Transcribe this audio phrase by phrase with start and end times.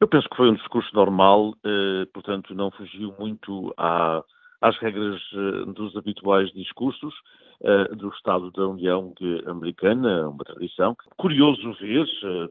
[0.00, 4.24] Eu penso que foi um discurso normal, eh, portanto, não fugiu muito à,
[4.62, 7.14] às regras eh, dos habituais discursos
[7.62, 9.12] eh, do Estado da União
[9.46, 10.96] Americana, uma tradição.
[11.18, 12.06] Curioso ver,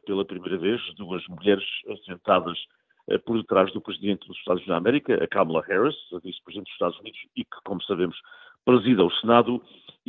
[0.06, 1.66] pela primeira vez, duas mulheres
[2.06, 2.56] sentadas
[3.26, 6.74] por detrás do Presidente dos Estados Unidos da América, a Kamala Harris, a Vice-Presidente dos
[6.74, 8.16] Estados Unidos e que, como sabemos,
[8.64, 9.60] presida o Senado,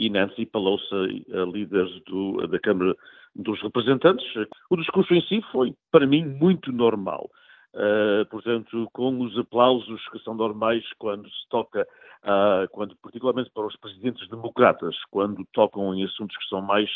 [0.01, 2.97] e Nancy Pelosi, a líder do, da Câmara
[3.37, 4.27] dos Representantes.
[4.71, 7.31] O discurso em si foi, para mim, muito normal.
[7.75, 11.87] Uh, portanto, com os aplausos que são normais quando se toca,
[12.25, 16.91] uh, quando, particularmente para os presidentes democratas, quando tocam em assuntos que são mais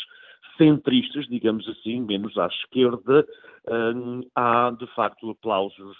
[0.57, 3.25] centristas, digamos assim, menos à esquerda,
[3.67, 5.95] uh, há de facto aplausos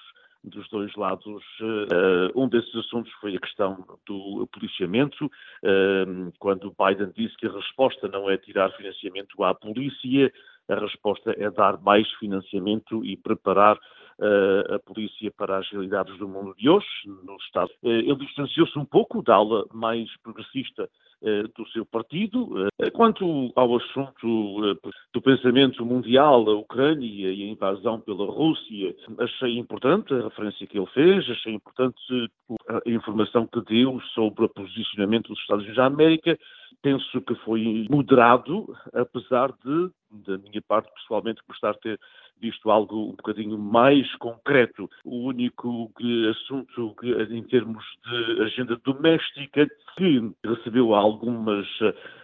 [0.45, 1.43] dos dois lados.
[1.59, 7.51] Uh, um desses assuntos foi a questão do policiamento, uh, quando Biden disse que a
[7.51, 10.31] resposta não é tirar financiamento à polícia,
[10.69, 13.77] a resposta é dar mais financiamento e preparar
[14.19, 17.69] a polícia para as realidades do mundo de hoje, no Estado.
[17.83, 20.89] Uh, ele distanciou-se um pouco da ala mais progressista
[21.21, 22.67] uh, do seu partido.
[22.93, 24.79] Quanto ao assunto
[25.13, 30.77] do pensamento mundial, a Ucrânia e a invasão pela Rússia, achei importante a referência que
[30.77, 32.31] ele fez, achei importante
[32.69, 36.37] a informação que deu sobre o posicionamento dos Estados Unidos da América.
[36.85, 39.89] Penso que foi moderado, apesar de,
[40.23, 41.99] da minha parte, pessoalmente, gostar de ter
[42.39, 44.87] visto algo um bocadinho mais concreto.
[45.03, 51.65] O único que, assunto que, em termos de agenda doméstica, que recebeu algumas,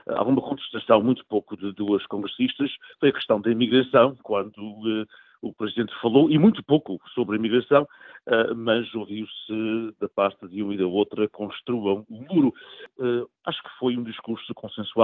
[0.05, 5.07] alguma contestação, muito pouco, de duas congressistas, foi a questão da imigração, quando uh,
[5.41, 7.81] o Presidente falou, e muito pouco sobre a imigração,
[8.27, 12.53] uh, mas ouviu-se da parte de uma e da outra construam um muro.
[13.01, 14.99] Uh, acho que foi um discurso consensual